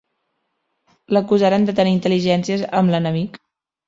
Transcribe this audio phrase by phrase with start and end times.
[1.17, 3.39] L'acusaren de tenir intel·ligències amb l'enemic.